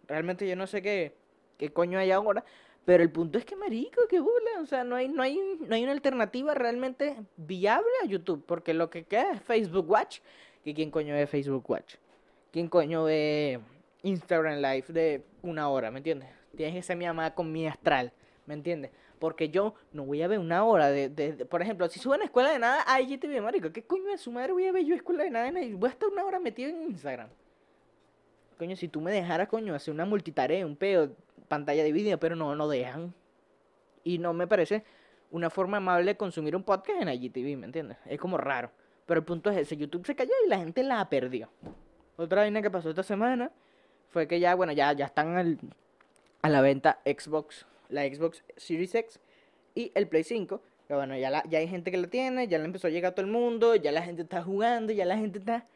[0.06, 1.14] Realmente yo no sé qué,
[1.60, 2.44] qué coño hay ahora.
[2.84, 4.60] Pero el punto es que, marico, que bula.
[4.62, 8.42] O sea, no hay, no, hay, no hay una alternativa realmente viable a YouTube.
[8.46, 10.20] Porque lo que queda es Facebook Watch.
[10.64, 11.94] ¿Que quién coño ve Facebook Watch?
[12.50, 13.60] ¿Quién coño ve
[14.02, 15.90] Instagram Live de una hora?
[15.90, 16.30] ¿Me entiendes?
[16.56, 18.12] Tienes que ser mi llamada con mi astral.
[18.46, 18.90] ¿Me entiendes?
[19.18, 22.24] Porque yo no voy a ver una hora de, de- por ejemplo, si suben a
[22.24, 24.94] escuela de nada a IGTV, marico, ¿qué coño de su madre voy a ver yo
[24.94, 25.50] escuela de nada?
[25.74, 27.28] Voy a estar una hora metido en Instagram.
[28.60, 31.16] Coño, si tú me dejaras, coño, hacer una multitarea, un peo,
[31.48, 33.14] pantalla de vídeo, pero no, no dejan.
[34.04, 34.84] Y no me parece
[35.30, 37.96] una forma amable de consumir un podcast en IGTV, ¿me entiendes?
[38.04, 38.70] Es como raro.
[39.06, 41.48] Pero el punto es ese, YouTube se cayó y la gente la perdió.
[42.18, 43.50] Otra vaina que pasó esta semana
[44.10, 45.58] fue que ya, bueno, ya, ya están
[46.42, 49.20] a la venta Xbox, la Xbox Series X
[49.74, 50.60] y el Play 5.
[50.86, 53.14] Que bueno, ya, la- ya hay gente que la tiene, ya le empezó a llegar
[53.14, 55.66] todo el mundo, ya la gente está jugando, ya la gente está,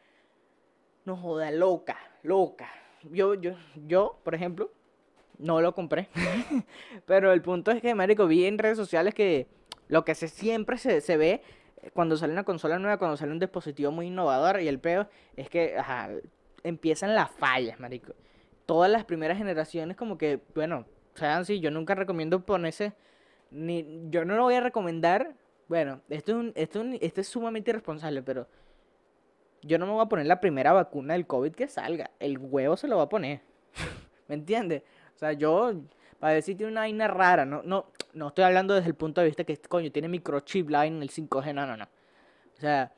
[1.05, 2.69] no joda, loca, loca.
[3.03, 3.51] Yo, yo,
[3.87, 4.71] yo, por ejemplo,
[5.37, 6.09] no lo compré.
[7.05, 9.47] Pero el punto es que, marico, vi en redes sociales que
[9.87, 11.41] lo que se, siempre se, se ve
[11.81, 15.09] eh, cuando sale una consola nueva, cuando sale un dispositivo muy innovador, y el peor
[15.35, 15.75] es que
[16.63, 18.13] empiezan las fallas, marico.
[18.65, 22.93] Todas las primeras generaciones como que, bueno, sean así, yo nunca recomiendo ponerse,
[23.51, 25.35] ni, yo no lo voy a recomendar,
[25.67, 28.47] bueno, esto es, un, esto, es un- esto es sumamente irresponsable, pero
[29.65, 32.77] yo no me voy a poner la primera vacuna del COVID que salga, el huevo
[32.77, 33.41] se lo va a poner,
[34.27, 34.83] ¿me entiendes?
[35.15, 35.73] O sea, yo,
[36.19, 39.27] para si tiene una vaina rara, no, no, no estoy hablando desde el punto de
[39.27, 41.85] vista que, coño, tiene microchip line el 5G, no, no, no.
[42.57, 42.91] O sea,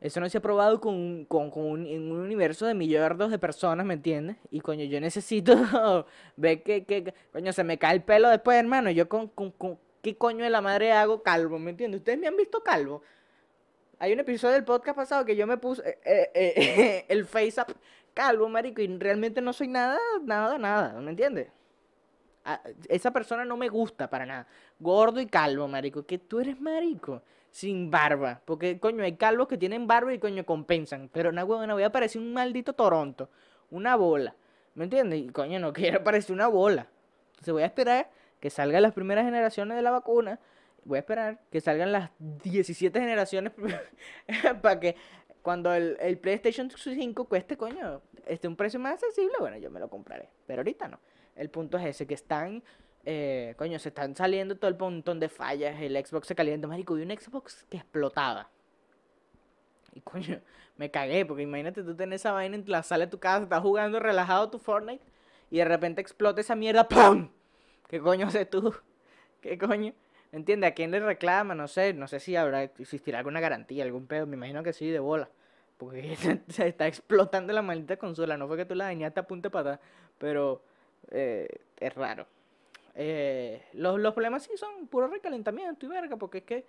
[0.00, 3.86] eso no se ha probado con, con, un, en un universo de millardos de personas,
[3.86, 4.36] ¿me entiendes?
[4.50, 5.54] Y coño, yo necesito
[6.36, 8.90] ver que, que, que- coño, se me cae el pelo después, hermano.
[8.90, 12.00] Yo con, con, con- ¿qué coño de la madre hago calvo, ¿me entiendes?
[12.00, 13.02] ¿Ustedes me han visto calvo?
[14.02, 17.60] Hay un episodio del podcast pasado que yo me puse eh, eh, eh, el face
[17.60, 17.72] up
[18.12, 21.52] calvo, marico, y realmente no soy nada, nada, nada, ¿me entiendes?
[22.44, 24.48] Ah, esa persona no me gusta para nada.
[24.80, 26.04] Gordo y calvo, marico.
[26.04, 27.22] Que tú eres marico.
[27.52, 28.40] Sin barba.
[28.44, 31.08] Porque, coño, hay calvos que tienen barba y, coño, compensan.
[31.12, 33.30] Pero, una huevona, voy a parecer un maldito Toronto.
[33.70, 34.34] Una bola.
[34.74, 35.20] ¿Me entiendes?
[35.20, 36.88] Y, coño, no quiero parecer una bola.
[37.34, 38.10] Entonces voy a esperar
[38.40, 40.40] que salgan las primeras generaciones de la vacuna.
[40.84, 43.52] Voy a esperar que salgan las 17 generaciones
[44.62, 44.96] para que
[45.42, 49.80] cuando el, el PlayStation 5 cueste, coño, este un precio más accesible, bueno, yo me
[49.80, 50.28] lo compraré.
[50.46, 50.98] Pero ahorita no.
[51.36, 52.62] El punto es ese, que están,
[53.04, 56.94] eh, coño, se están saliendo todo el montón de fallas, el Xbox se calienta, marico,
[56.94, 58.50] vi un Xbox que explotaba.
[59.94, 60.40] Y coño,
[60.76, 63.62] me cagué, porque imagínate tú tener esa vaina en la sala de tu casa, estás
[63.62, 65.04] jugando relajado tu Fortnite,
[65.50, 67.30] y de repente explota esa mierda, ¡pam!
[67.88, 68.74] ¿Qué coño haces tú?
[69.40, 69.92] ¿Qué coño?
[70.32, 70.70] ¿Entiendes?
[70.70, 71.54] ¿A quién le reclama?
[71.54, 74.90] No sé, no sé si habrá, existirá alguna garantía, algún pedo, me imagino que sí,
[74.90, 75.28] de bola.
[75.76, 76.16] Porque
[76.48, 79.80] se, está explotando la maldita consola, no fue que tú la dañaste a punta patada,
[80.18, 80.62] pero
[81.10, 82.26] eh, es raro.
[82.94, 86.66] Eh, los, los problemas sí son puro recalentamiento y verga, porque es que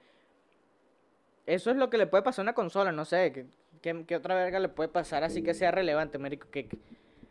[1.45, 3.45] eso es lo que le puede pasar a una consola, no sé, ¿qué,
[3.81, 6.49] qué, qué otra verga le puede pasar así que sea relevante, marico?
[6.49, 6.77] Que, que-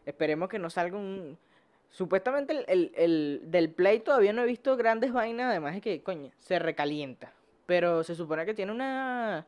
[0.06, 1.38] esperemos que no salga un...
[1.92, 6.02] Supuestamente el, el, el del Play todavía no he visto grandes vainas, además de que,
[6.02, 7.32] coño, se recalienta.
[7.66, 9.46] Pero se supone que tiene una...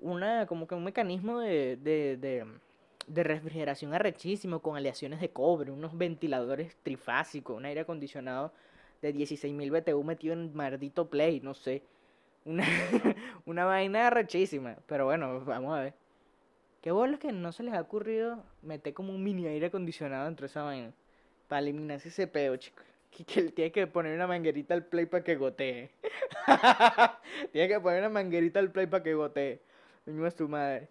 [0.00, 2.44] Una, como que un mecanismo de, de, de,
[3.06, 8.52] de refrigeración arrechísimo con aleaciones de cobre, unos ventiladores trifásicos, un aire acondicionado
[9.00, 11.82] de 16.000 BTU metido en maldito Play, no sé.
[12.44, 12.64] Una,
[13.46, 14.76] una vaina arrechísima.
[14.86, 15.94] Pero bueno, vamos a ver.
[16.82, 20.44] Qué bolas que no se les ha ocurrido meter como un mini aire acondicionado dentro
[20.44, 20.92] de esa vaina.
[21.52, 22.82] Para eliminarse ese peo, chico.
[23.54, 25.90] Tiene que poner una manguerita al play para que gotee.
[27.52, 29.60] tiene que poner una manguerita al play para que gotee.
[30.06, 30.88] Coño, es tu madre.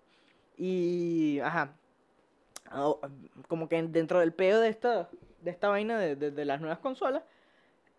[0.60, 1.74] Y, ajá.
[3.48, 5.10] Como que dentro del peo de esta,
[5.42, 7.24] de esta vaina de, de- de las nuevas consolas,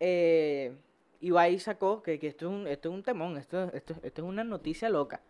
[0.00, 0.72] eh,
[1.20, 4.28] Ibai sacó que, que esto, es un, esto es un temón, esto, esto, esto es
[4.28, 5.20] una noticia loca.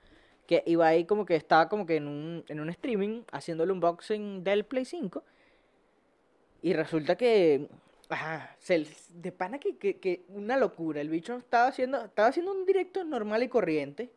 [0.46, 4.44] Que Ibai como que estaba como que en un, en un streaming haciendo el unboxing
[4.44, 5.24] del Play 5.
[6.62, 7.68] Y resulta que,
[8.08, 11.00] ajá, se, de pana que, que, una locura.
[11.00, 14.10] El bicho estaba haciendo, estaba haciendo un directo normal y corriente.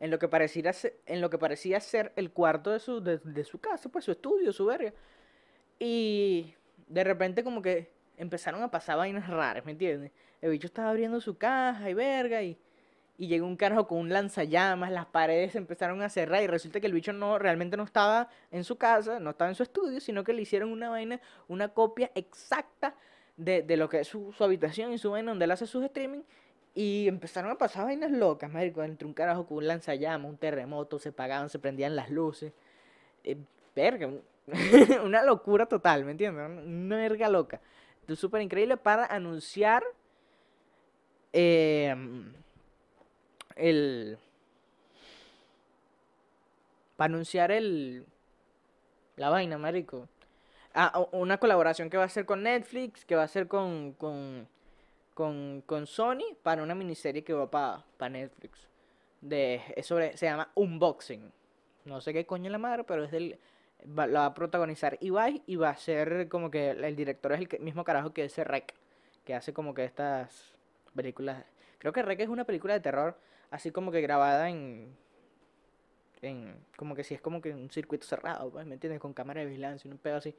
[0.00, 3.18] En lo que pareciera ser, en lo que parecía ser el cuarto de su, de,
[3.18, 4.92] de su casa, pues su estudio, su verga.
[5.80, 6.54] Y
[6.86, 10.12] de repente como que empezaron a pasar vainas raras, ¿me entiendes?
[10.40, 12.56] El bicho estaba abriendo su caja y verga y,
[13.18, 16.80] y llegó un carajo con un lanzallamas, las paredes se empezaron a cerrar y resulta
[16.80, 20.00] que el bicho no realmente no estaba en su casa, no estaba en su estudio,
[20.00, 22.94] sino que le hicieron una vaina, una copia exacta
[23.36, 25.84] de, de lo que es su, su habitación y su vaina donde él hace sus
[25.84, 26.20] streaming
[26.74, 30.98] y empezaron a pasar vainas locas, marico, entre un carajo con un lanzallamas, un terremoto,
[31.00, 32.52] se pagaban, se prendían las luces.
[33.24, 33.36] Eh,
[33.74, 34.22] verga, un-
[35.04, 36.46] una locura total, ¿me entiendes?
[36.48, 37.60] Una- verga loca.
[38.14, 39.82] Súper increíble para anunciar
[41.32, 41.94] eh,
[43.58, 44.18] el...
[46.96, 48.06] Para anunciar el...
[49.16, 50.08] La vaina, marico.
[50.74, 54.46] Ah, una colaboración que va a hacer con Netflix, que va a hacer con, con,
[55.14, 58.68] con, con Sony para una miniserie que va para Netflix.
[59.20, 61.32] De, es sobre, se llama Unboxing.
[61.84, 63.38] No sé qué coño es la madre, pero es del,
[63.98, 67.40] va- la va a protagonizar Ibai y va a ser como que el director es
[67.40, 68.74] el mismo carajo que ese Rec,
[69.24, 70.54] que hace como que estas
[70.94, 71.44] películas.
[71.78, 73.16] Creo que Rec es una película de terror,
[73.50, 74.96] así como que grabada en,
[76.22, 79.00] en como que si es como que un circuito cerrado, pues, ¿me entiendes?
[79.00, 80.34] Con cámara de vigilancia, un pedo así.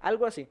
[0.00, 0.48] Algo así.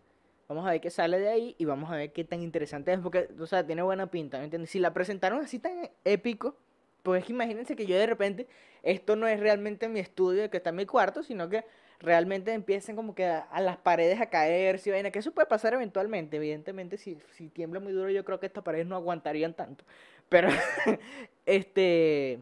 [0.47, 2.99] Vamos a ver qué sale de ahí y vamos a ver qué tan interesante es,
[2.99, 4.69] porque, o sea, tiene buena pinta, ¿me entiendes?
[4.69, 6.55] Si la presentaron así tan épico,
[7.03, 8.47] pues es que imagínense que yo de repente,
[8.81, 11.65] esto no es realmente mi estudio que está en mi cuarto, sino que
[11.99, 15.73] realmente empiecen como que a, las paredes a caer, si vaina, que eso puede pasar
[15.73, 19.83] eventualmente, evidentemente, si, si tiembla muy duro, yo creo que estas paredes no aguantarían tanto,
[20.29, 20.49] pero,
[21.45, 22.39] este,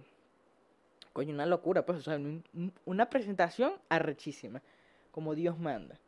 [1.13, 4.61] coño, una locura, pues, o sea, un- un- una presentación arrechísima,
[5.11, 5.99] como Dios manda.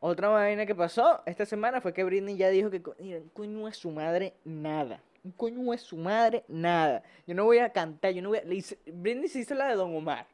[0.00, 3.76] Otra vaina que pasó esta semana fue que Britney ya dijo que un coño es
[3.78, 5.00] su madre nada.
[5.24, 7.02] Un coño es su madre nada.
[7.26, 8.42] Yo no voy a cantar, yo no voy a...
[8.44, 10.26] hice- Britney se hizo la de Don Omar.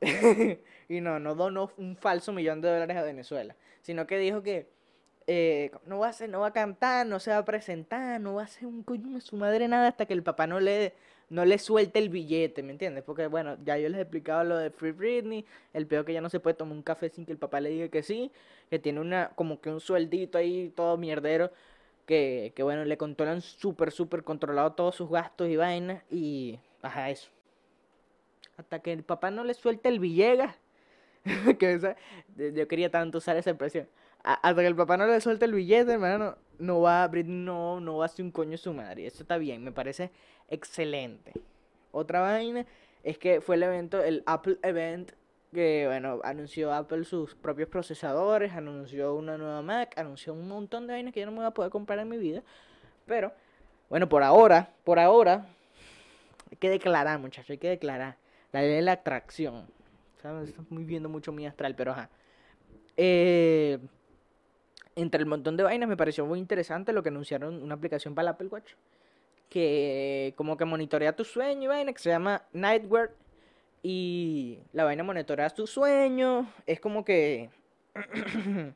[0.88, 3.56] y no, no donó un falso millón de dólares a Venezuela.
[3.82, 4.68] Sino que dijo que
[5.26, 8.42] eh, no va a no va a cantar, no se va a presentar, no va
[8.42, 10.92] a hacer un coño de su madre nada hasta que el papá no le,
[11.30, 13.04] no le suelte el billete, ¿me entiendes?
[13.04, 16.20] Porque bueno, ya yo les he explicado lo de Free Britney, el peor que ya
[16.20, 18.30] no se puede tomar un café sin que el papá le diga que sí,
[18.70, 21.50] que tiene una, como que un sueldito ahí todo mierdero,
[22.06, 27.10] que, que bueno, le controlan súper, súper controlado todos sus gastos y vainas, y ajá,
[27.10, 27.30] eso.
[28.56, 30.54] Hasta que el papá no le suelte el Villegas,
[31.58, 31.96] que
[32.36, 33.88] yo quería tanto usar esa expresión.
[34.24, 37.80] A- Hasta que el papá no le suelte el billete, hermano, no va, Britney no,
[37.80, 39.06] no va a hacer un coño su madre.
[39.06, 40.10] Eso está bien, me parece
[40.48, 41.32] excelente.
[41.92, 42.66] Otra vaina
[43.02, 45.12] es que fue el evento, el Apple Event,
[45.52, 50.94] que bueno, anunció Apple sus propios procesadores, anunció una nueva Mac, anunció un montón de
[50.94, 52.42] vainas que yo no me voy a poder comprar en mi vida.
[53.06, 53.32] Pero,
[53.88, 55.46] bueno, por ahora, por ahora,
[56.50, 58.16] hay que declarar, muchachos, hay que declarar.
[58.52, 59.66] La ley de la atracción.
[60.22, 60.48] ¿Sabes?
[60.48, 62.08] Estoy viendo mucho mi astral, pero ajá.
[62.96, 63.78] Eh,
[64.96, 68.28] entre el montón de vainas me pareció muy interesante lo que anunciaron una aplicación para
[68.28, 68.72] el Apple Watch
[69.48, 73.10] que como que monitorea tu sueño y vaina que se llama Nightwear
[73.82, 77.50] y la vaina monitorea tu sueño es como que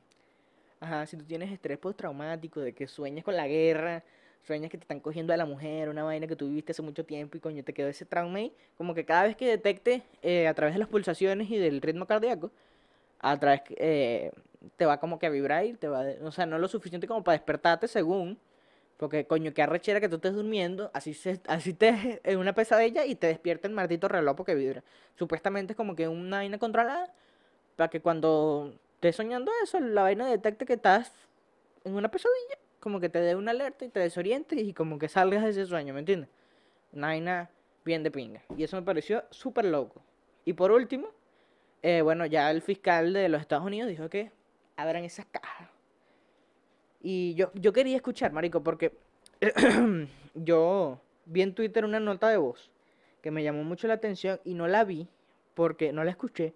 [0.81, 4.05] ajá si tú tienes estrés postraumático de que sueñas con la guerra
[4.47, 7.05] sueñas que te están cogiendo a la mujer una vaina que tú viviste hace mucho
[7.05, 10.47] tiempo y coño te quedó ese trauma ahí como que cada vez que detecte eh,
[10.47, 12.51] a través de las pulsaciones y del ritmo cardíaco
[13.21, 14.31] a través eh,
[14.79, 17.07] te va como que a vibrar y te va, de- o sea, no lo suficiente
[17.07, 18.39] como para despertarte según,
[18.97, 23.05] porque coño, que arrechera que tú estés durmiendo, así se, así te en una pesadilla
[23.05, 24.83] y te despierta el maldito reloj porque vibra.
[25.17, 27.13] Supuestamente es como que una vaina controlada
[27.77, 31.13] para que cuando estés soñando eso, la vaina detecte que estás
[31.85, 35.09] en una pesadilla, como que te dé una alerta y te desorientes y como que
[35.09, 36.29] salgas de ese sueño, ¿me entiendes?
[36.93, 37.51] Una vaina
[37.85, 38.43] bien de pinga.
[38.57, 40.03] Y eso me pareció súper loco.
[40.45, 41.09] Y por último,
[41.83, 44.33] eh, bueno, ya el fiscal de los Estados Unidos dijo que
[44.79, 45.69] abran esas cajas.
[47.01, 48.97] Y yo, yo quería escuchar, marico, porque
[50.35, 52.71] yo vi en Twitter una nota de voz
[53.21, 55.09] que me llamó mucho la atención y no la vi
[55.55, 56.55] porque no la escuché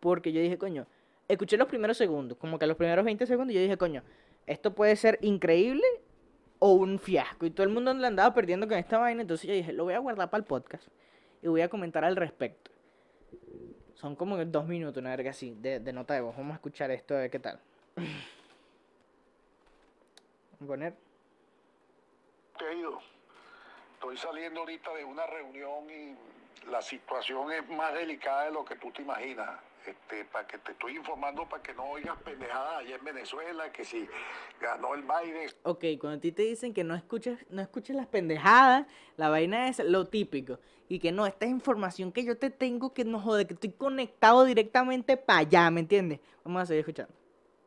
[0.00, 0.86] porque yo dije, coño,
[1.28, 4.02] escuché los primeros segundos, como que los primeros 20 segundos yo dije, coño,
[4.46, 5.84] esto puede ser increíble
[6.58, 9.54] o un fiasco y todo el mundo le andaba perdiendo con esta vaina, entonces yo
[9.54, 10.86] dije, lo voy a guardar para el podcast
[11.42, 12.70] y voy a comentar al respecto.
[13.96, 16.36] Son como dos minutos, una verga así, de, de nota de voz.
[16.36, 17.58] Vamos a escuchar esto, a ver qué tal.
[17.96, 18.06] Voy
[20.62, 20.94] a poner.
[22.58, 23.00] te ha ido?
[23.94, 26.14] Estoy saliendo ahorita de una reunión y
[26.70, 29.58] la situación es más delicada de lo que tú te imaginas.
[29.86, 33.84] Este, para que te estoy informando para que no oigas pendejadas allá en Venezuela, que
[33.84, 34.08] si
[34.60, 38.06] ganó el Biden, Ok, cuando a ti te dicen que no escuches, no escuches las
[38.06, 40.58] pendejadas, la vaina es lo típico.
[40.88, 43.70] Y que no, esta es información que yo te tengo que no jode, que estoy
[43.72, 46.18] conectado directamente para allá, ¿me entiendes?
[46.44, 47.14] Vamos a seguir escuchando.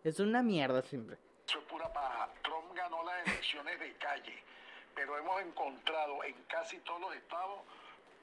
[0.03, 1.17] Es una mierda siempre.
[1.47, 2.29] eso es pura paja.
[2.43, 4.43] Trump ganó las elecciones de calle,
[4.93, 7.61] pero hemos encontrado en casi todos los estados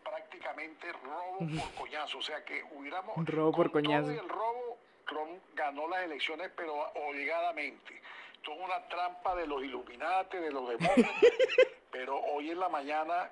[0.09, 2.19] prácticamente robo por coñazo.
[2.19, 3.15] O sea que hubiéramos...
[3.27, 4.13] Robo por todo coñazo.
[4.13, 6.75] y el robo, Trump ganó las elecciones, pero
[7.09, 8.01] obligadamente.
[8.35, 11.11] Esto es una trampa de los Illuminati, de los demócratas.
[11.91, 13.31] pero hoy en la mañana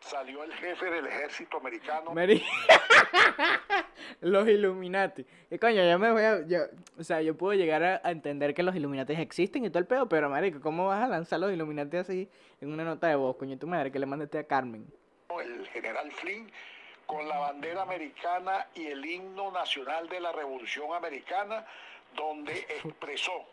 [0.00, 2.12] salió el jefe del ejército americano.
[2.14, 2.42] Mari-
[4.20, 5.26] los Illuminati.
[5.50, 6.46] Y coño, yo me voy a.
[6.46, 6.64] yo-
[6.98, 9.86] o sea, yo puedo llegar a, a entender que los Illuminati existen y todo el
[9.86, 12.28] pedo, pero marico, ¿cómo vas a lanzar los Illuminati así
[12.60, 14.86] en una nota de voz, coño, tu madre, que le mandaste a Carmen?
[15.38, 16.50] El general Flynn,
[17.06, 21.66] con la bandera americana y el himno nacional de la Revolución Americana,
[22.14, 22.52] donde
[22.84, 23.44] expresó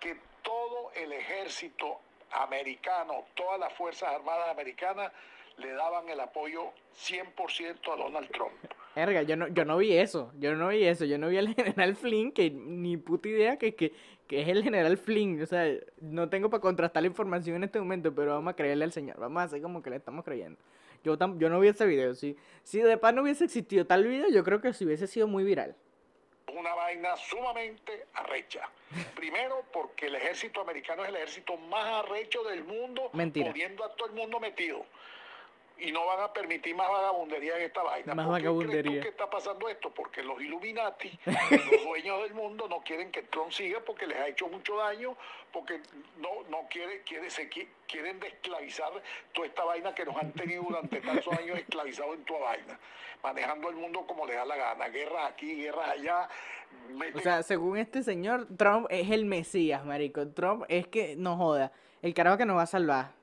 [0.00, 2.00] que todo el ejército
[2.32, 5.12] americano, todas las Fuerzas Armadas americanas,
[5.58, 8.52] le daban el apoyo 100% a Donald Trump.
[8.94, 11.54] Erga, yo no, yo no vi eso, yo no vi eso, yo no vi al
[11.54, 13.92] general Flynn, que ni puta idea que, que,
[14.26, 15.66] que es el general Flynn, o sea,
[16.00, 19.18] no tengo para contrastar la información en este momento, pero vamos a creerle al señor,
[19.18, 20.58] vamos a hacer como que le estamos creyendo.
[21.04, 24.04] Yo, tam- yo no vi ese video, si, si de pan no hubiese existido tal
[24.06, 25.74] video, yo creo que si hubiese sido muy viral.
[26.54, 28.68] una vaina sumamente arrecha.
[29.16, 33.50] Primero, porque el ejército americano es el ejército más arrecho del mundo, Mentira.
[33.50, 34.84] poniendo a todo el mundo metido.
[35.84, 38.14] Y no van a permitir más vagabundería en esta vaina.
[38.14, 39.90] Más ¿Por qué crees tú que está pasando esto?
[39.90, 44.28] Porque los Illuminati, los dueños del mundo, no quieren que Trump siga porque les ha
[44.28, 45.16] hecho mucho daño,
[45.52, 45.80] porque
[46.18, 48.92] no, no quiere, quiere, se qui- quieren desclavizar
[49.32, 52.78] toda esta vaina que nos han tenido durante tantos años esclavizados en toda vaina,
[53.22, 56.28] manejando el mundo como les da la gana, guerras aquí, guerras allá.
[57.14, 60.28] O sea, según este señor, Trump es el Mesías, marico.
[60.28, 63.20] Trump es que, no joda, el carajo que nos va a salvar.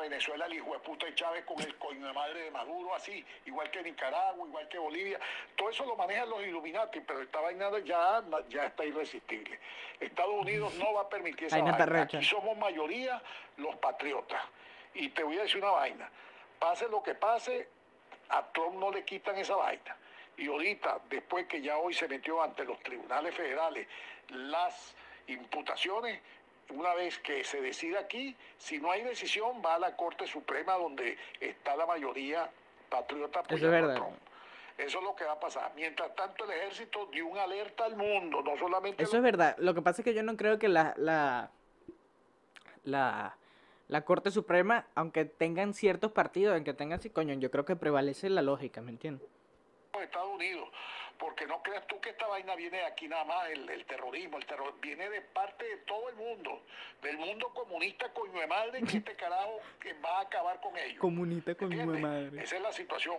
[0.00, 3.24] Venezuela el hijo de puta de Chávez con el coño de madre de Maduro, así,
[3.46, 5.18] igual que Nicaragua, igual que Bolivia.
[5.56, 9.58] Todo eso lo manejan los Illuminati, pero esta vaina ya, ya está irresistible.
[9.98, 12.02] Estados Unidos no va a permitir esa Vaina vaina.
[12.02, 13.22] Aquí somos mayoría
[13.56, 14.42] los patriotas.
[14.94, 16.10] Y te voy a decir una vaina.
[16.58, 17.68] Pase lo que pase,
[18.30, 19.96] a Trump no le quitan esa vaina.
[20.36, 23.86] Y ahorita, después que ya hoy se metió ante los tribunales federales
[24.28, 24.94] las
[25.26, 26.20] imputaciones,
[26.70, 30.74] una vez que se decida aquí, si no hay decisión, va a la Corte Suprema
[30.74, 32.50] donde está la mayoría
[32.88, 33.94] patriota Eso es apoyando a verdad.
[33.96, 34.18] Trump.
[34.78, 35.72] Eso es lo que va a pasar.
[35.76, 39.54] Mientras tanto, el ejército dio una alerta al mundo, no solamente Eso es verdad.
[39.58, 41.50] Lo que pasa es que yo no creo que la, la,
[42.84, 43.36] la,
[43.88, 48.30] la Corte Suprema, aunque tengan ciertos partidos, aunque tengan, sí, coño, yo creo que prevalece
[48.30, 49.28] la lógica, ¿me entiendes?
[50.00, 50.68] Estados Unidos.
[51.20, 54.38] Porque no creas tú que esta vaina viene de aquí nada más, el, el terrorismo,
[54.38, 56.62] el terror viene de parte de todo el mundo,
[57.02, 60.98] del mundo comunista coño de madre, que este carajo que va a acabar con ellos.
[60.98, 62.00] Comunista mi ¿Entiendes?
[62.00, 62.42] madre.
[62.42, 63.18] Esa es la situación.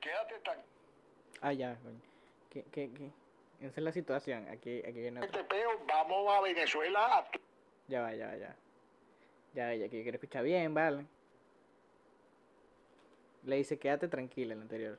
[0.00, 0.58] Quédate tan
[1.42, 2.00] Ah, ya, coño.
[2.50, 3.10] ¿Qué, qué, qué?
[3.60, 4.48] Esa es la situación.
[4.48, 5.40] Aquí, aquí viene otra.
[5.40, 7.28] este peo, vamos a Venezuela a
[7.88, 8.56] Ya va, ya va, ya.
[9.52, 11.04] Ya ya que yo quiero escuchar bien, vale.
[13.44, 14.98] Le dice, quédate tranquila el anterior.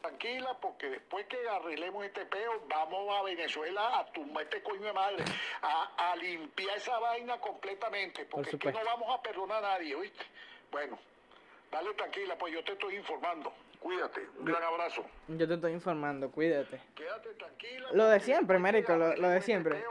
[0.00, 4.92] Tranquila porque después que arreglemos este peo, vamos a Venezuela a tumbar este coño de
[4.92, 5.24] madre,
[5.62, 8.80] a, a limpiar esa vaina completamente, porque es que supuesto.
[8.80, 10.24] no vamos a perdonar a nadie, ¿oíste?
[10.70, 10.98] Bueno,
[11.70, 13.52] dale tranquila, pues yo te estoy informando.
[13.80, 15.04] Cuídate, un gran abrazo.
[15.28, 16.80] Yo te estoy informando, cuídate.
[16.94, 17.88] Quédate tranquila.
[17.92, 19.84] Lo de siempre, marico, lo, lo de este siempre.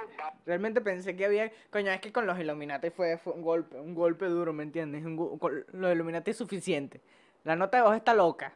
[0.45, 1.51] Realmente pensé que había...
[1.69, 5.05] Coño, es que con los Illuminati fue, fue un golpe, un golpe duro, ¿me entiendes?
[5.05, 6.99] Un con los Illuminati es suficiente.
[7.43, 8.53] La nota de voz está loca.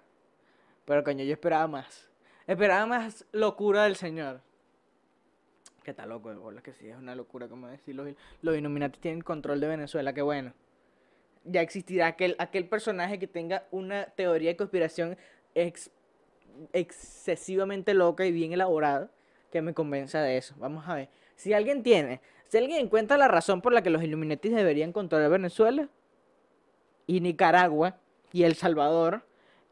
[0.89, 2.09] Pero coño, yo esperaba más.
[2.47, 4.41] Esperaba más locura del señor.
[5.83, 8.07] Que está loco, de bola, que sí, es una locura, como decir, los,
[8.41, 10.51] los Illuminati tienen control de Venezuela, qué bueno.
[11.43, 15.15] Ya existirá aquel, aquel personaje que tenga una teoría de conspiración
[15.53, 15.91] ex-
[16.73, 19.11] excesivamente loca y bien elaborada
[19.51, 20.55] que me convenza de eso.
[20.57, 21.09] Vamos a ver.
[21.35, 25.29] Si alguien tiene, si alguien encuentra la razón por la que los Illuminati deberían controlar
[25.29, 25.87] Venezuela
[27.05, 27.97] y Nicaragua
[28.33, 29.21] y El Salvador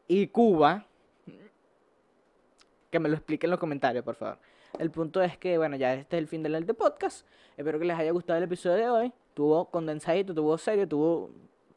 [0.06, 0.84] y Cuba,
[2.90, 4.38] que me lo explique en los comentarios, por favor.
[4.78, 7.26] El punto es que, bueno, ya este es el fin del de podcast.
[7.56, 9.12] Espero que les haya gustado el episodio de hoy.
[9.34, 11.30] Tuvo condensadito, tuvo serio, tuvo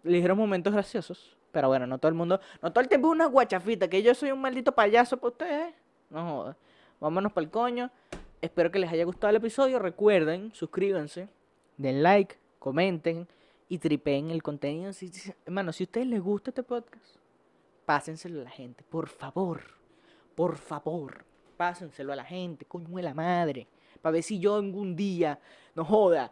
[0.04, 1.38] ligeros momentos graciosos.
[1.52, 4.32] Pero bueno, no todo el mundo, no todo el tiempo una guachafita, que yo soy
[4.32, 5.74] un maldito payaso para ustedes.
[6.10, 6.58] No jodas.
[7.00, 7.92] Vámonos para el coño.
[8.42, 9.80] Espero que les haya gustado el episodio.
[9.80, 11.28] Recuerden, suscríbanse,
[11.78, 13.28] den like, comenten
[13.70, 14.94] y tripeen el contenido.
[14.94, 15.12] Si-
[15.46, 17.18] hermano, si a ustedes les gusta este podcast,
[17.86, 19.81] pásenselo a la gente, por favor.
[20.42, 21.24] Por favor,
[21.56, 23.68] pásenselo a la gente, coño de la madre.
[24.02, 25.38] Para ver si yo algún día,
[25.76, 26.32] no joda,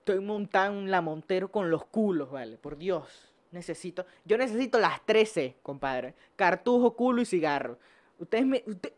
[0.00, 2.58] estoy montando un la montero con los culos, vale.
[2.58, 3.32] Por Dios.
[3.52, 6.12] Necesito, yo necesito las 13, compadre.
[6.36, 7.78] Cartujo, culo y cigarro.
[8.18, 8.92] Ustedes me, usted,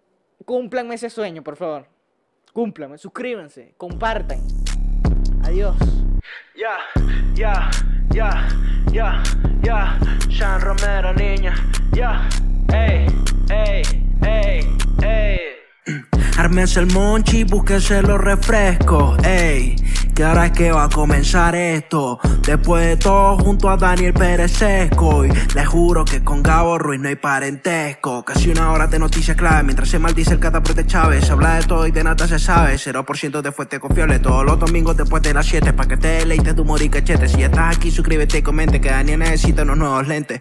[0.44, 1.87] cúmplanme ese sueño, por favor.
[2.52, 4.40] Cúmplanme, suscríbanse, compartan.
[5.44, 5.76] Adiós.
[6.57, 6.78] Ya,
[7.37, 7.70] ya,
[8.11, 8.48] ya,
[8.90, 9.22] ya,
[9.62, 11.54] ya, Sean Romero, niña,
[11.92, 12.28] ya,
[12.72, 13.07] ey,
[13.48, 15.38] ey, ey, ey.
[16.76, 19.76] El monchi, búsquense los refrescos, ey.
[20.14, 22.18] Que ahora es que va a comenzar esto.
[22.44, 25.24] Después de todo, junto a Daniel Pérez Sesco.
[25.24, 28.24] Y les juro que con Gabo Ruiz no hay parentesco.
[28.24, 29.62] Casi una hora de noticias clave.
[29.62, 31.26] Mientras se maldice el cataprete Chávez.
[31.26, 32.74] Se habla de todo y de nada se sabe.
[32.74, 34.18] 0% de fuente confiable.
[34.18, 35.72] Todos los domingos después de las 7.
[35.72, 37.28] Pa' que te deleites tu humor y cachete.
[37.28, 38.80] Si ya estás aquí, suscríbete y comente.
[38.80, 40.40] Que Daniel necesita unos nuevos lentes.